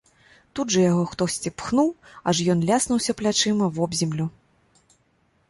[0.59, 1.89] Тут жа яго хтосьці пхнуў,
[2.33, 4.25] аж ён ляснуўся плячыма вобземлю.